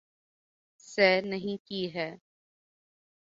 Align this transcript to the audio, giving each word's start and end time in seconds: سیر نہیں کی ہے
سیر 0.83 1.21
نہیں 1.25 1.57
کی 1.65 1.93
ہے 1.95 2.09